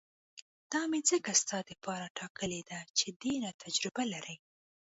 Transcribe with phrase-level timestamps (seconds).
[0.71, 4.35] دا مې ځکه ستا دپاره ټاکلې ده چې ډېره تجربه لري.